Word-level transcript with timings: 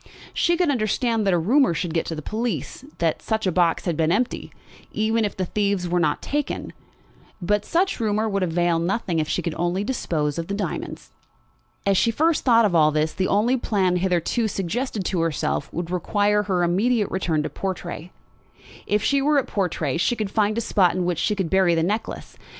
She 0.33 0.57
could 0.57 0.71
understand 0.71 1.27
that 1.27 1.33
a 1.35 1.37
rumour 1.37 1.75
should 1.75 1.93
get 1.93 2.07
to 2.07 2.15
the 2.15 2.23
police 2.23 2.83
that 2.97 3.19
the 3.19 3.51
box 3.51 3.85
had 3.85 3.95
been 3.95 4.11
empty, 4.11 4.51
even 4.91 5.23
if 5.23 5.37
the 5.37 5.45
thieves 5.45 5.87
were 5.87 5.99
not 5.99 6.23
taken; 6.23 6.73
but 7.39 7.65
such 7.65 7.99
rumour 7.99 8.27
would 8.27 8.41
avail 8.41 8.79
nothing 8.79 9.19
if 9.19 9.29
she 9.29 9.43
could 9.43 9.53
only 9.59 9.83
dispose 9.83 10.39
of 10.39 10.47
the 10.47 10.55
diamonds. 10.55 11.11
As 11.85 11.97
she 11.99 12.09
first 12.09 12.43
thought 12.43 12.65
of 12.65 12.73
all 12.73 12.89
this, 12.89 13.13
the 13.13 13.27
only 13.27 13.57
plan 13.57 13.97
hitherto 13.97 14.47
suggested 14.47 15.05
to 15.05 15.21
herself 15.21 15.71
would 15.71 15.91
require 15.91 16.41
her 16.41 16.63
immediate 16.63 17.11
return 17.11 17.43
to 17.43 17.49
Portray. 17.51 18.11
If 18.87 19.03
she 19.03 19.21
were 19.21 19.37
at 19.37 19.45
Portray 19.45 19.97
she 19.97 20.15
could 20.15 20.31
find 20.31 20.57
a 20.57 20.61
spot 20.61 20.95
in 20.95 21.05
which 21.05 21.19
she 21.19 21.35
could 21.35 21.51
bury 21.51 21.75
the 21.75 21.83
necklace. 21.83 22.37